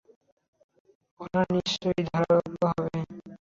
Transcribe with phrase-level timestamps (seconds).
[1.19, 2.97] ওটা নিশ্চয়ই ধারালো হবে।